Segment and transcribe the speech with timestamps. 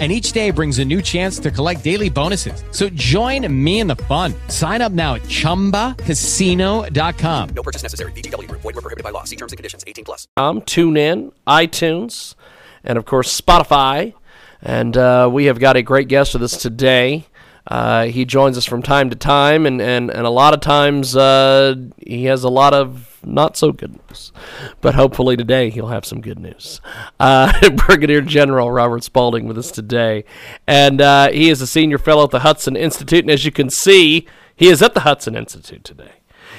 [0.00, 2.64] and each day brings a new chance to collect daily bonuses.
[2.72, 4.34] So join me in the fun.
[4.48, 7.48] Sign up now at ChumbaCasino.com.
[7.50, 8.10] No purchase necessary.
[8.12, 8.50] VGW.
[8.50, 9.22] Void were prohibited by law.
[9.22, 9.84] See terms and conditions.
[9.86, 10.26] 18 plus.
[10.36, 12.34] Um, tune in, iTunes,
[12.82, 14.14] and of course Spotify.
[14.60, 17.26] And uh, we have got a great guest with us today.
[17.66, 21.16] Uh, he joins us from time to time, and, and, and a lot of times
[21.16, 24.32] uh, he has a lot of not so good news.
[24.80, 26.80] But hopefully today he'll have some good news.
[27.18, 30.24] Uh, Brigadier General Robert Spalding with us today.
[30.66, 33.24] And uh, he is a senior fellow at the Hudson Institute.
[33.24, 36.12] And as you can see, he is at the Hudson Institute today.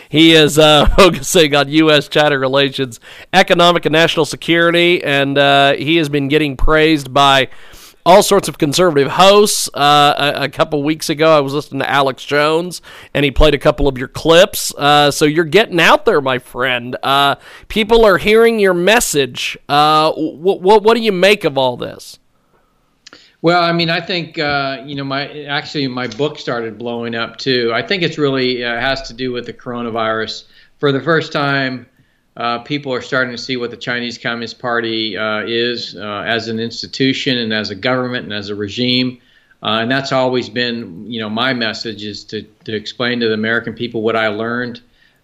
[0.09, 2.08] He is uh, focusing on U.S.
[2.08, 3.00] China relations,
[3.34, 7.50] economic and national security, and uh, he has been getting praised by
[8.06, 9.70] all sorts of conservative hosts.
[9.73, 12.81] Uh, a, a, couple weeks ago, I was listening to Alex Jones,
[13.14, 14.73] and he played a couple of your clips.
[14.75, 16.95] Uh, so you're getting out there, my friend.
[17.02, 17.36] Uh,
[17.67, 19.58] people are hearing your message.
[19.67, 22.20] Uh, what, what, what do you make of all this?
[23.42, 27.38] Well, I mean, I think uh, you know, my actually my book started blowing up
[27.38, 27.72] too.
[27.73, 30.45] I think it's really uh, has to do with the coronavirus.
[30.80, 31.86] For the first time,
[32.38, 36.47] uh, people are starting to see what the Chinese Communist Party uh, is uh, as
[36.50, 39.22] an institution and as a government and as a regime.
[39.64, 43.33] Uh, and that's always been, you know, my message is to, to explain to the
[43.33, 44.81] American people what I learned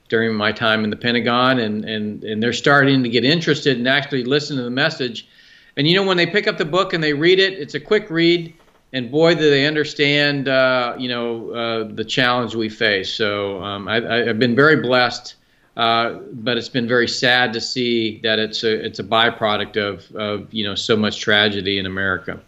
[0.08, 1.60] during my time in the Pentagon.
[1.60, 5.28] And, and, and they're starting to get interested and actually listen to the message.
[5.76, 7.80] And, you know, when they pick up the book and they read it, it's a
[7.80, 8.54] quick read.
[8.94, 13.14] And boy, do they understand, uh, you know, uh, the challenge we face.
[13.14, 15.36] So um, I, I've been very blessed
[15.78, 20.16] uh, but it's been very sad to see that it's a it's a byproduct of,
[20.16, 22.40] of you know so much tragedy in America.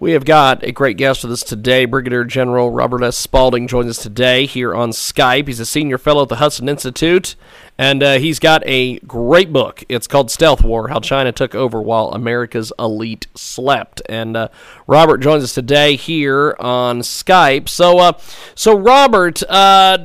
[0.00, 1.84] We have got a great guest with us today.
[1.84, 3.16] Brigadier General Robert S.
[3.16, 5.48] Spalding joins us today here on Skype.
[5.48, 7.34] He's a senior fellow at the Hudson Institute,
[7.76, 9.82] and uh, he's got a great book.
[9.88, 14.00] It's called Stealth War How China Took Over While America's Elite Slept.
[14.08, 14.48] And uh,
[14.86, 17.68] Robert joins us today here on Skype.
[17.68, 18.12] So, uh,
[18.54, 19.98] so Robert, uh,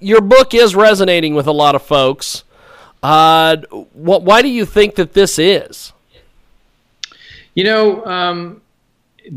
[0.00, 2.44] your book is resonating with a lot of folks.
[3.02, 3.56] Uh,
[3.92, 5.92] why do you think that this is?
[7.54, 8.62] You know, um,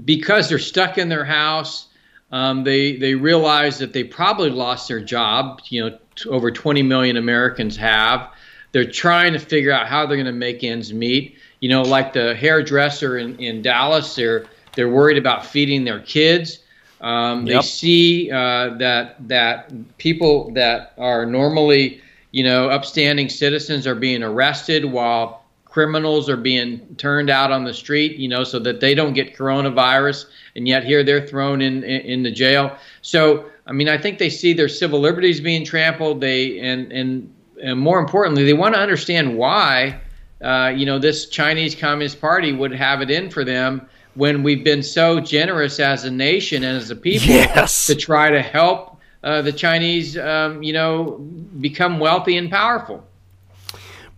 [0.06, 1.88] because they're stuck in their house.
[2.32, 5.62] Um, they they realize that they probably lost their job.
[5.66, 8.32] You know, t- over 20 million Americans have.
[8.72, 11.38] They're trying to figure out how they're going to make ends meet.
[11.60, 14.46] You know, like the hairdresser in, in Dallas, they're
[14.76, 16.60] they're worried about feeding their kids.
[17.02, 17.62] Um, yep.
[17.62, 22.00] They see uh, that that people that are normally,
[22.32, 27.74] you know, upstanding citizens are being arrested while criminals are being turned out on the
[27.74, 30.26] street, you know, so that they don't get coronavirus,
[30.56, 32.76] and yet here they're thrown in in, in the jail.
[33.02, 36.22] So, I mean, I think they see their civil liberties being trampled.
[36.22, 40.00] They and and, and more importantly, they want to understand why,
[40.42, 44.64] uh, you know, this Chinese Communist Party would have it in for them when we've
[44.64, 47.88] been so generous as a nation and as a people yes.
[47.88, 51.18] to try to help uh, the Chinese, um, you know,
[51.60, 53.06] become wealthy and powerful.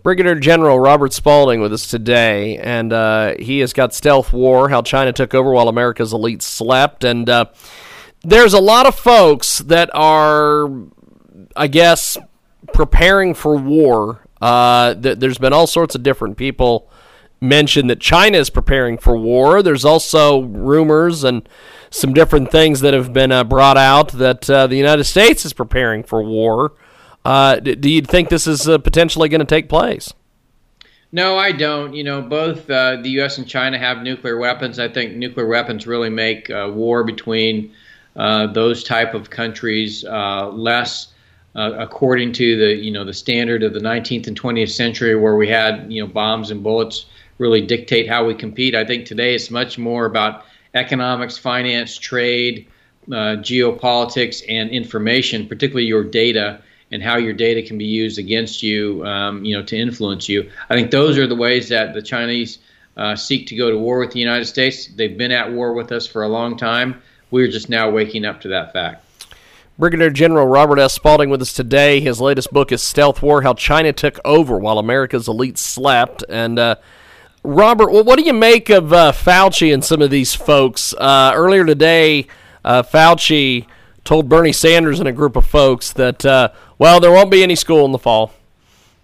[0.01, 4.81] Brigadier General Robert Spalding with us today, and uh, he has got Stealth War How
[4.81, 7.05] China Took Over While America's Elite Slept.
[7.05, 7.45] And uh,
[8.21, 10.69] there's a lot of folks that are,
[11.55, 12.17] I guess,
[12.73, 14.27] preparing for war.
[14.41, 16.89] Uh, th- there's been all sorts of different people
[17.43, 19.61] mentioned that China is preparing for war.
[19.61, 21.47] There's also rumors and
[21.89, 25.53] some different things that have been uh, brought out that uh, the United States is
[25.53, 26.73] preparing for war.
[27.23, 30.13] Uh, do you think this is uh, potentially going to take place?
[31.11, 31.93] No, I don't.
[31.93, 33.37] You know, both uh, the U.S.
[33.37, 34.79] and China have nuclear weapons.
[34.79, 37.71] I think nuclear weapons really make uh, war between
[38.15, 41.13] those type of countries less.
[41.55, 45.47] according to the you know the standard of the 19th and 20th century, where we
[45.47, 47.05] had you know bombs and bullets
[47.38, 48.76] really dictate how we compete.
[48.76, 52.68] I think today it's much more about economics, finance, trade,
[53.09, 58.62] uh, geopolitics, and information, particularly your data and how your data can be used against
[58.62, 60.50] you, um, you know, to influence you.
[60.70, 62.59] I think those are the ways that the Chinese
[62.97, 64.88] uh, seek to go to war with the United States.
[64.88, 67.02] They've been at war with us for a long time.
[67.32, 69.03] We're just now waking up to that fact.
[69.80, 70.94] Brigadier General Robert S.
[70.94, 72.00] Spalding with us today.
[72.00, 76.24] His latest book is Stealth War How China Took Over While America's Elite Slept.
[76.30, 76.76] And, uh,
[77.43, 80.93] Robert, well, what do you make of uh, Fauci and some of these folks?
[80.93, 82.28] Uh, earlier today,
[82.63, 83.66] uh, Fauci
[84.05, 87.55] told Bernie Sanders and a group of folks that, uh, well, there won't be any
[87.55, 88.34] school in the fall.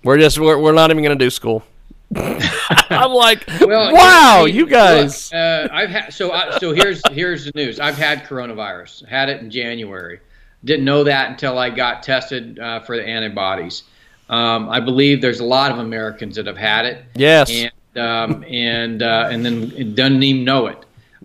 [0.03, 1.63] We're just we're, we're not even going to do school.
[2.15, 5.31] I'm like, Well, wow, you- guys.
[5.31, 7.79] Look, uh, I've had so I, so here's here's the news.
[7.79, 9.05] I've had coronavirus.
[9.07, 10.21] Had it in January.
[10.63, 13.83] Didn't know that until I got tested uh, for the antibodies.
[14.29, 17.03] Um, I believe there's a lot of Americans that have had it.
[17.15, 17.49] Yes.
[17.51, 20.77] And um, and uh, and then doesn't even know it.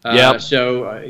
[0.05, 0.41] Uh, Yep.
[0.43, 1.03] So uh,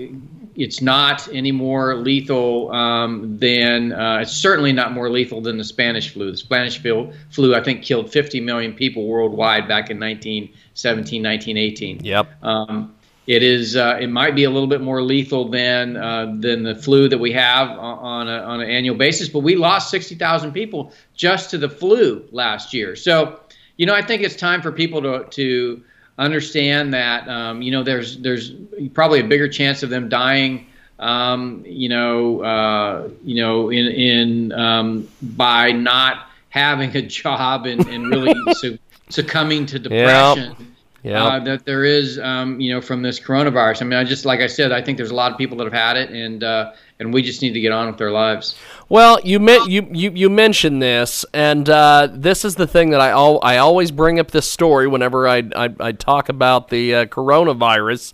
[0.57, 5.65] it's not any more lethal um, than uh, it's certainly not more lethal than the
[5.65, 6.31] Spanish flu.
[6.31, 12.05] The Spanish flu, flu I think killed 50 million people worldwide back in 1917, 1918.
[12.05, 12.45] Yep.
[12.45, 12.95] Um,
[13.27, 13.75] it is.
[13.75, 17.17] Uh, it might be a little bit more lethal than uh, than the flu that
[17.17, 19.31] we have on a, on an annual basis.
[19.31, 22.95] But we lost sixty thousand people just to the flu last year.
[22.95, 23.41] So,
[23.77, 25.83] you know, I think it's time for people to to
[26.19, 28.53] understand that um, you know there's there's
[28.93, 30.67] probably a bigger chance of them dying.
[30.99, 37.85] Um, you know, uh, you know, in in um, by not having a job and,
[37.89, 38.79] and really su-
[39.09, 40.55] succumbing to depression
[41.03, 41.25] Yeah.
[41.25, 43.83] uh, that there is, um, you know, from this coronavirus.
[43.83, 45.65] I mean, I just like I said, I think there's a lot of people that
[45.65, 48.55] have had it, and uh, and we just need to get on with their lives.
[48.89, 53.01] Well, you men- you you you mentioned this, and uh, this is the thing that
[53.01, 56.95] I al- I always bring up this story whenever I I, I talk about the
[56.95, 58.13] uh, coronavirus.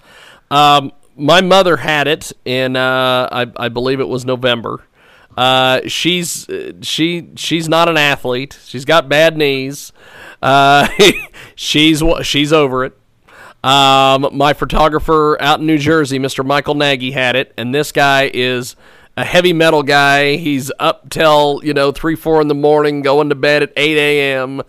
[0.50, 4.84] Um, my mother had it in uh, I I believe it was November.
[5.36, 8.58] Uh, she's uh, she she's not an athlete.
[8.64, 9.92] She's got bad knees.
[10.40, 10.88] Uh,
[11.56, 12.96] she's she's over it.
[13.62, 16.44] Um, my photographer out in New Jersey, Mr.
[16.44, 18.74] Michael Nagy, had it, and this guy is
[19.20, 20.36] a heavy metal guy.
[20.36, 23.98] He's up till you know three, four in the morning, going to bed at eight
[23.98, 24.62] a.m.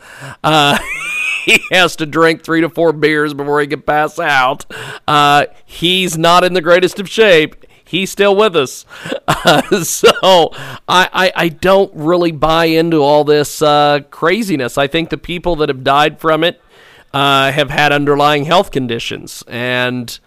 [0.44, 0.78] Uh,
[1.46, 4.66] he has to drink three to four beers before he can pass out.
[5.08, 7.66] Uh, he's not in the greatest of shape.
[7.84, 8.86] He's still with us,
[9.28, 10.50] uh, so
[10.88, 14.78] I, I I don't really buy into all this uh, craziness.
[14.78, 16.62] I think the people that have died from it
[17.14, 20.18] uh, have had underlying health conditions, and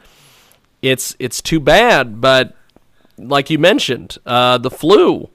[0.83, 2.21] it's it's too bad.
[2.21, 2.55] But
[3.19, 5.29] like you mentioned, uh, the flu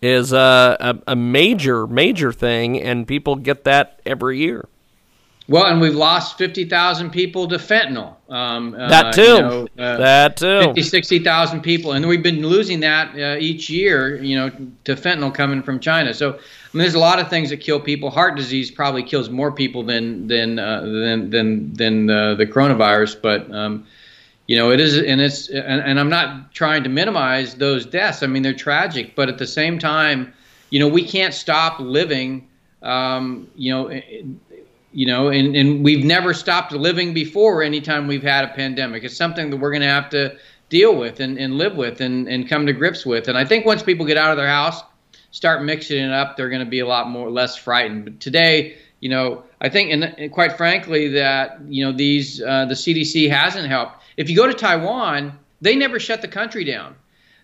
[0.00, 4.68] is a, a, a major major thing, and people get that every year.
[5.48, 8.16] Well, and we've lost 50,000 people to fentanyl.
[8.28, 9.22] Um, uh, That too.
[9.22, 10.60] You know, uh, that too.
[10.74, 11.92] 50, 60,000 people.
[11.92, 14.50] And we've been losing that uh, each year, you know,
[14.84, 16.12] to fentanyl coming from China.
[16.12, 16.36] So, I
[16.74, 18.10] mean, there's a lot of things that kill people.
[18.10, 23.22] Heart disease probably kills more people than than uh, than than than uh, the coronavirus.
[23.22, 23.86] But um,
[24.48, 28.22] you know, it is, and it's, and, and I'm not trying to minimize those deaths.
[28.22, 30.32] I mean, they're tragic, but at the same time,
[30.70, 32.48] you know, we can't stop living.
[32.82, 34.00] Um, you know,
[34.92, 39.04] you know, and, and we've never stopped living before anytime we've had a pandemic.
[39.04, 40.38] It's something that we're going to have to
[40.70, 43.28] deal with and, and live with and, and come to grips with.
[43.28, 44.82] And I think once people get out of their house,
[45.30, 48.04] start mixing it up, they're going to be a lot more less frightened.
[48.04, 52.64] But today, you know, I think, and, and quite frankly, that you know these uh,
[52.64, 53.97] the CDC hasn't helped.
[54.18, 55.32] If you go to Taiwan,
[55.62, 56.96] they never shut the country down.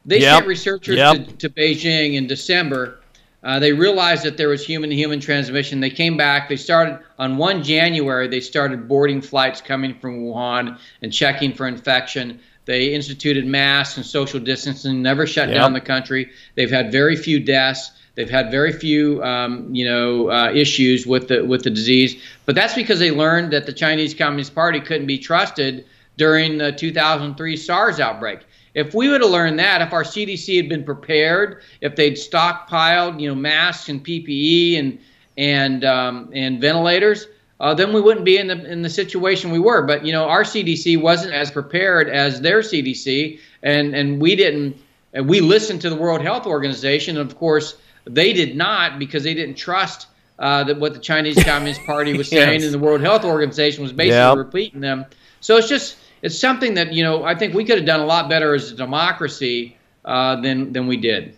[0.05, 0.35] They Yep.
[0.35, 1.15] sent researchers Yep.
[1.39, 2.99] to, to Beijing in December.
[3.45, 5.79] Uh, they realized that there was human to human transmission.
[5.81, 6.49] They came back.
[6.49, 11.69] They started on 1 January, they started boarding flights coming from Wuhan and checking for
[11.69, 12.41] infection.
[12.67, 15.57] They instituted masks and social distancing, never shut Yep.
[15.57, 16.31] down the country.
[16.57, 17.93] They've had very few deaths.
[18.17, 22.17] They've had very few, um, you know, uh, issues with the with the disease.
[22.47, 25.85] But that's because they learned that the Chinese Communist Party couldn't be trusted
[26.17, 28.41] during the 2003 SARS outbreak.
[28.75, 33.21] If we would have learned that, if our CDC had been prepared, if they'd stockpiled,
[33.21, 34.99] you know, masks and PPE and
[35.37, 37.27] and um, and ventilators,
[37.61, 39.83] uh, then we wouldn't be in the in the situation we were.
[39.83, 44.77] But you know, our CDC wasn't as prepared as their CDC, and and we didn't.
[45.13, 49.23] And we listened to the World Health Organization, and of course, they did not because
[49.23, 50.09] they didn't trust
[50.41, 52.65] uh, that what the Chinese Communist Party was saying, Yes.
[52.65, 54.37] and the World Health Organization was basically Yep.
[54.39, 55.07] repeating them.
[55.41, 58.07] So it's just it's something that you know I think we could have done a
[58.07, 61.37] lot better as a democracy uh, than than we did.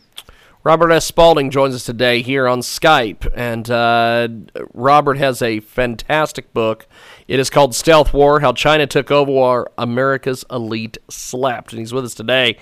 [0.62, 1.04] Robert S.
[1.04, 4.28] Spalding joins us today here on Skype, and uh,
[4.74, 6.86] Robert has a fantastic book.
[7.28, 11.92] It is called Stealth War: How China Took Over While America's Elite Slept, and he's
[11.92, 12.56] with us today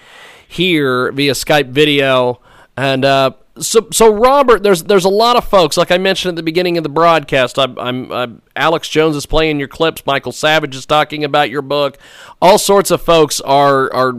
[0.49, 2.41] here via Skype video.
[2.77, 6.37] And uh, so, so Robert, there's there's a lot of folks, like I mentioned at
[6.37, 7.59] the beginning of the broadcast.
[7.59, 10.05] I'm, I'm, I'm Alex Jones is playing your clips.
[10.07, 11.99] Michael Savage is talking about your book.
[12.43, 14.15] All sorts of folks are are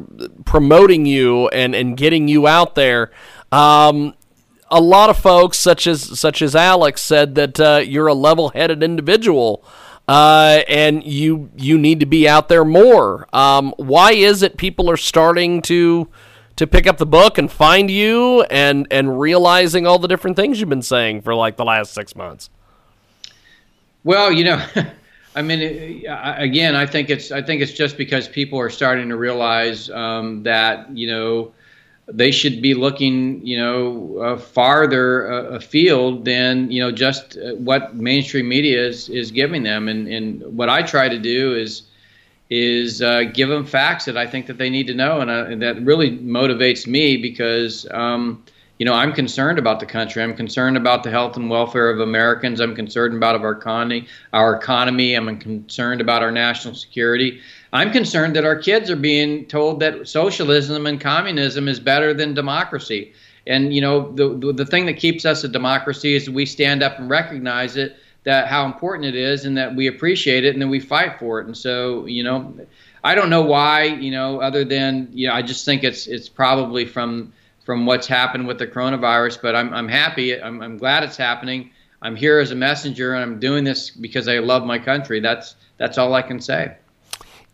[0.46, 3.12] promoting you and and getting you out there.
[3.51, 4.13] Um,
[4.72, 8.84] a lot of folks, such as such as Alex, said that uh, you're a level-headed
[8.84, 9.63] individual,
[10.08, 13.27] uh, and you you need to be out there more.
[13.34, 16.10] Um, why is it people are starting to
[16.55, 20.59] to pick up the book and find you and and realizing all the different things
[20.59, 22.50] you've been saying for like the last six months?
[24.03, 24.65] Well, you know,
[25.35, 29.17] I mean, again, I think it's I think it's just because people are starting to
[29.17, 31.51] realize um, that you know
[32.07, 37.55] they should be looking you know uh, farther uh, afield than you know just uh,
[37.55, 41.83] what mainstream media is is giving them, and and what I try to do is
[42.50, 45.46] is uh, give them facts that I think that they need to know, and, uh,
[45.46, 47.88] and that really motivates me because.
[47.92, 48.44] Um,
[48.78, 50.22] you know, I'm concerned about the country.
[50.22, 52.60] I'm concerned about the health and welfare of Americans.
[52.60, 54.08] I'm concerned about our economy.
[54.34, 55.14] Our economy.
[55.14, 57.40] I'm concerned about our national security.
[57.72, 62.34] I'm concerned that our kids are being told that socialism and communism is better than
[62.34, 63.14] democracy.
[63.48, 66.84] And you know, the the, the thing that keeps us a democracy is we stand
[66.84, 70.62] up and recognize it, that how important it is, and that we appreciate it, and
[70.62, 71.48] then we fight for it.
[71.48, 72.53] And so, you know,
[73.03, 73.84] I don't know why.
[73.84, 77.34] You know, other than you know, I just think it's it's probably from
[77.65, 79.41] from what's happened with the coronavirus.
[79.41, 80.39] But I'm, I'm happy.
[80.39, 81.72] I'm, I'm glad it's happening.
[82.01, 85.20] I'm here as a messenger, and I'm doing this because I love my country.
[85.20, 86.75] That's that's all I can say.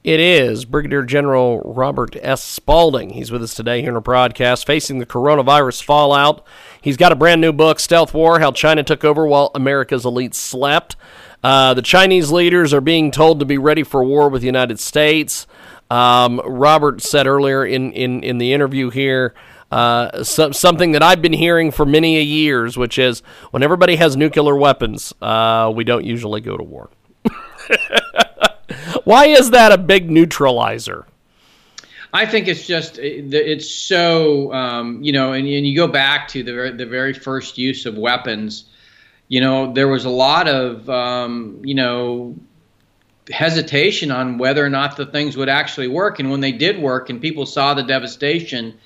[0.04, 2.44] It is Brigadier General Robert S.
[2.44, 3.12] Spalding.
[3.12, 6.44] He's with us today here in our broadcast, facing the coronavirus fallout.
[6.82, 10.34] He's got a brand new book, Stealth War How China Took Over While America's Elite
[10.34, 10.96] Slept.
[11.44, 14.80] Uh, the Chinese leaders are being told to be ready for war with the United
[14.80, 15.46] States.
[15.92, 19.36] Um, Robert said earlier in, in, in the interview here
[19.72, 23.98] uh, so, something that I've been hearing for many a years, which is when everybody
[23.98, 26.90] has nuclear weapons, uh, we don't usually go to war.
[29.04, 31.06] Why is that a big neutralizer?
[32.14, 36.44] I think it's just it's so um, you know, and, and, you go back to
[36.44, 38.66] the very, the very first use of weapons.
[39.30, 42.36] You know, there was a lot of um, you know
[43.32, 47.10] hesitation on whether or not the things would actually work, and when they did work,
[47.10, 48.78] and people saw the devastation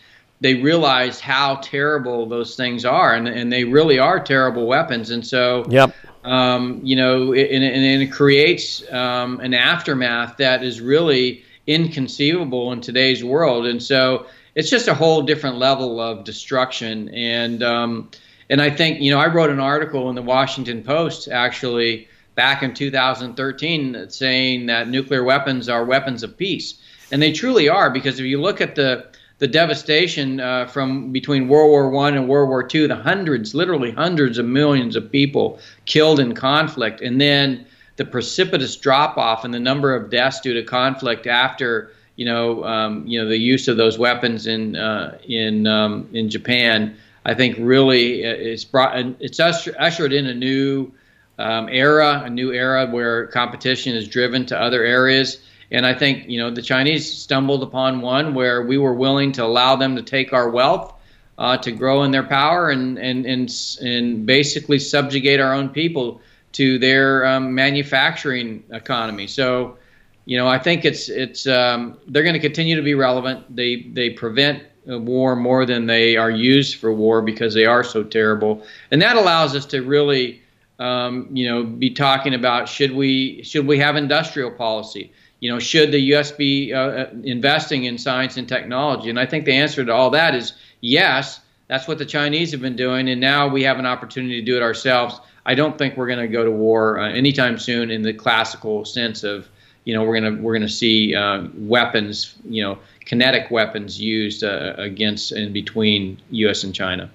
[0.41, 5.09] they realized how terrible those things are, and, and they really are terrible weapons.
[5.09, 5.95] And so, yep.
[6.25, 12.81] Um, you know, and, and it creates um, an aftermath that is really inconceivable in
[12.81, 13.67] today's world.
[13.67, 17.09] And so, it's just a whole different level of destruction.
[17.09, 18.09] And um,
[18.49, 22.63] and I think you know, I wrote an article in the Washington Post actually back
[22.63, 28.19] in 2013 saying that nuclear weapons are weapons of peace, and they truly are because
[28.19, 29.05] if you look at the
[29.37, 33.91] the devastation uh, from between World War One and World War Two, the hundreds, literally
[33.91, 37.65] hundreds of millions of people killed in conflict, and then
[37.97, 42.63] the precipitous drop off in the number of deaths due to conflict after you know
[42.63, 46.95] um, you know the use of those weapons in uh, in um, in Japan.
[47.25, 50.93] I think really uh, it's brought it's ushered in a new
[51.39, 55.39] um, era, a new era where competition is driven to other areas
[55.71, 59.43] and I think you know the Chinese stumbled upon one where we were willing to
[59.43, 60.93] allow them to take our wealth,
[61.37, 66.21] uh, to grow in their power, and and and and basically subjugate our own people
[66.53, 69.27] to their um, manufacturing economy.
[69.27, 69.77] So,
[70.23, 73.53] you know, I think it's it's um, they're going to continue to be relevant.
[73.53, 78.03] They they prevent war more than they are used for war because they are so
[78.03, 80.41] terrible, and that allows us to really.
[80.77, 85.13] Um, you know, be talking about should we should we have industrial policy?
[85.45, 86.31] You know, should the U.S.
[86.31, 89.11] be uh, uh, investing in science and technology?
[89.11, 91.39] And I think the answer to all that is yes.
[91.67, 94.57] That's what the Chinese have been doing, and now we have an opportunity to do
[94.57, 95.19] it ourselves.
[95.45, 98.85] I don't think we're going to go to war uh, anytime soon in the classical
[98.85, 99.47] sense of,
[99.83, 104.01] you know, we're going to we're going to see uh, weapons, you know, kinetic weapons
[104.01, 106.63] used uh, against and between U.S.
[106.63, 107.07] and China.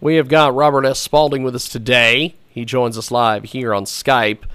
[0.00, 0.98] We have got Robert S.
[0.98, 2.34] Spalding with us today.
[2.48, 4.46] He joins us live here on Skype.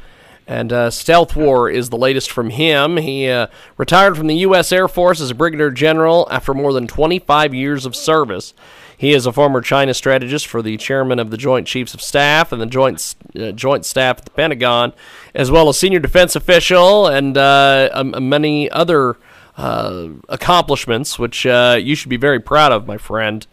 [0.48, 2.96] And uh, Stealth War is the latest from him.
[2.98, 4.72] He uh, retired from the U.S.
[4.72, 8.54] Air Force as a brigadier general after more than 25 years of service.
[8.98, 12.54] He is a former China strategist for the chairman of the Joint Chiefs of Staff
[12.54, 14.94] and the Joint uh, Joint Staff at the Pentagon,
[15.36, 19.18] as well as senior defense official and uh, um, many other
[19.58, 23.46] uh, accomplishments, which uh, you should be very proud of, my friend.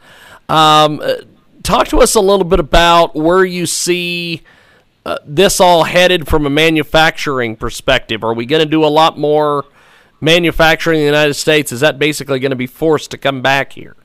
[0.49, 1.03] Um,
[1.65, 4.43] talk to us a little bit about where you see
[5.05, 8.25] uh, this all headed from a manufacturing perspective?
[8.25, 9.65] Are we going to do a lot more
[10.21, 11.73] manufacturing in the United States?
[11.73, 13.97] Is that basically going to be forced to come back here?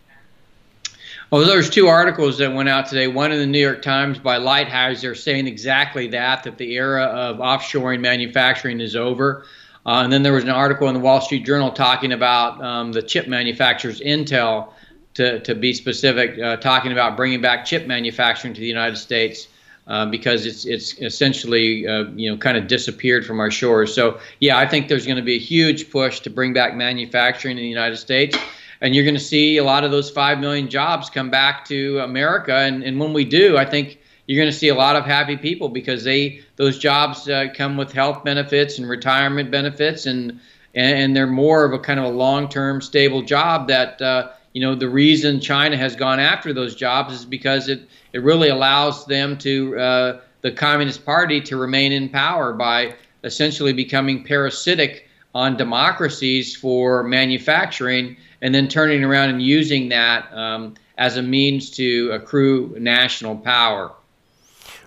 [1.32, 3.08] Well, there's two articles that went out today.
[3.08, 7.38] One in the New York Times by Lighthizer saying exactly that, that the era of
[7.38, 9.46] offshoring manufacturing is over.
[9.86, 12.92] Uh, and then there was an article in the Wall Street Journal talking about um,
[12.92, 14.74] the chip manufacturers, Intel,
[15.14, 19.49] to, to be specific, uh, talking about bringing back chip manufacturing to the United States.
[19.90, 23.92] Uh, because it's it's essentially uh, you know kind of disappeared from our shores.
[23.92, 27.58] So yeah, I think there's going to be a huge push to bring back manufacturing
[27.58, 28.38] in the United States,
[28.82, 31.98] and you're going to see a lot of those five million jobs come back to
[32.02, 32.54] America.
[32.54, 35.38] And, and when we do, I think you're going to see a lot of happy
[35.38, 40.40] people because they those jobs uh, come with health benefits and retirement benefits and
[40.76, 44.76] and they're more of a kind of a long-term stable job that uh, you know
[44.76, 49.38] the reason China has gone after those jobs is because it it really allows them
[49.40, 56.56] to uh, the Communist Party to remain in power by essentially becoming parasitic on democracies
[56.56, 62.76] for manufacturing and then turning around and using that um, as a means to accrue
[62.80, 63.92] national power.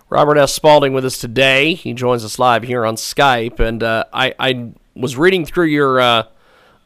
[0.09, 0.53] Robert S.
[0.53, 1.73] Spalding with us today.
[1.73, 5.99] He joins us live here on Skype, and uh, I, I, was reading through your
[5.99, 6.23] uh,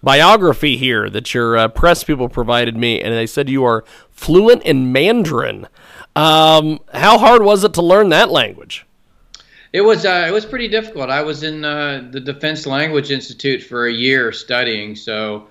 [0.03, 4.63] biography here that your uh, press people provided me, and they said you are fluent
[4.63, 5.67] in Mandarin.
[6.15, 8.85] Um, how hard was it to learn that language?
[9.73, 11.09] It was uh, it was pretty difficult.
[11.09, 15.47] I was in uh, the Defense Language Institute for a year studying, so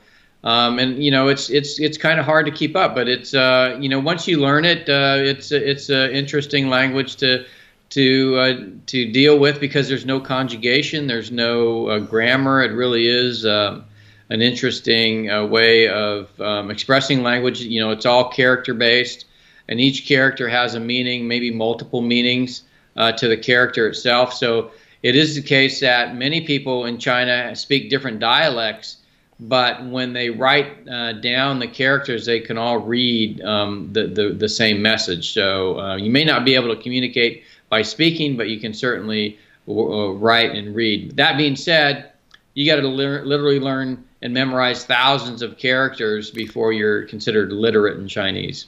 [0.46, 3.34] um, and you know, it's it's it's kind of hard to keep up, but it's
[3.34, 7.44] uh, you know once you learn it, uh, it's it's an interesting language to
[7.90, 12.62] to uh, to deal with because there's no conjugation, there's no uh, grammar.
[12.62, 13.84] It really is um,
[14.30, 17.60] an interesting uh, way of um, expressing language.
[17.60, 19.26] You know, it's all character based,
[19.68, 22.62] and each character has a meaning, maybe multiple meanings
[22.96, 24.32] uh, to the character itself.
[24.34, 24.70] So
[25.02, 28.98] it is the case that many people in China speak different dialects
[29.38, 34.30] but when they write uh, down the characters, they can all read um, the, the,
[34.30, 35.34] the same message.
[35.34, 39.38] So uh, you may not be able to communicate by speaking, but you can certainly
[39.68, 41.16] uh, write and read.
[41.16, 42.12] That being said,
[42.54, 48.08] you got to literally learn and memorize thousands of characters before you're considered literate in
[48.08, 48.66] Chinese.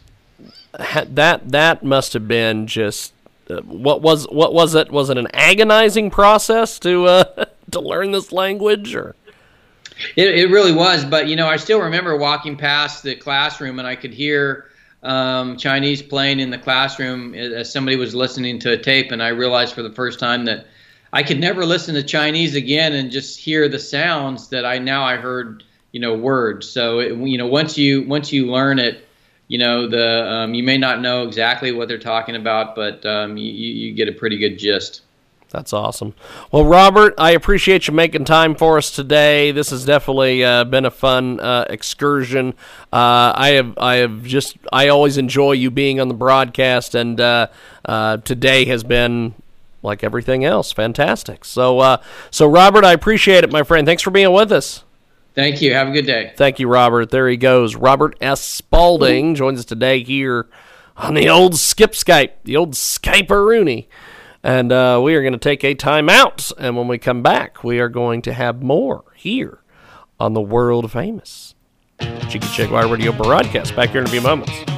[0.79, 3.13] That that must have been just
[3.51, 4.93] uh, what was what was it?
[4.93, 9.17] Was it an agonizing process to uh, to learn this language or?
[10.15, 13.89] It, it really was, but you know, I still remember walking past the classroom and
[13.89, 14.71] I could hear
[15.03, 19.29] um, Chinese playing in the classroom as somebody was listening to a tape, and I
[19.29, 20.69] realized for the first time that
[21.13, 25.05] I could never listen to Chinese again and just hear the sounds that I now
[25.05, 26.69] I heard, you know, words.
[26.69, 29.07] So it, you know, once you once you learn it,
[29.49, 33.37] you know, the um, you may not know exactly what they're talking about, but um,
[33.37, 35.03] you, you get a pretty good gist.
[35.51, 36.15] That's awesome.
[36.53, 39.51] Well, Robert, I appreciate you making time for us today.
[39.51, 42.53] This has definitely uh, been a fun uh, excursion.
[42.93, 47.19] Uh, I have, I have just, I always enjoy you being on the broadcast, and
[47.19, 47.47] uh,
[47.87, 49.35] uh, today has been
[49.83, 51.45] like everything else, fantastic.
[51.45, 53.87] So, uh, so Robert, I appreciate it, my friend.
[53.87, 54.85] Thanks for being with us.
[55.35, 55.73] Thank you.
[55.73, 56.33] Have a good day.
[56.37, 57.11] Thank you, Robert.
[57.11, 57.77] There he goes.
[57.77, 58.41] Robert S.
[58.41, 60.49] Spalding joins us today here
[60.97, 63.89] on the old Skip Skype, the old Skype-a-rooney.
[64.43, 66.51] And uh, we are going to take a time out.
[66.59, 69.61] And when we come back, we are going to have more here
[70.19, 71.55] on the world famous
[72.29, 73.77] Cheeky Jaguar Radio broadcast.
[73.77, 74.78] Back here in a few moments.